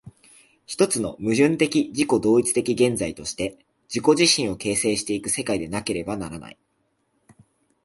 [0.65, 6.57] 一つの矛盾的自己同一的現在として自己自身を形成し行く世界でなければならない。